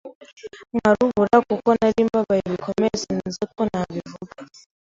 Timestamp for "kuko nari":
1.47-1.99